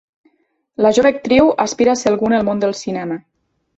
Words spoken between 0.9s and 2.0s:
jove actriu aspira a